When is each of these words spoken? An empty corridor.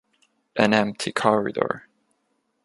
An 0.55 0.73
empty 0.73 1.11
corridor. 1.11 1.87